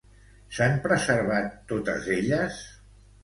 S'han 0.59 0.77
preservat 0.85 1.53
totes 1.73 2.09
elles? 2.17 2.57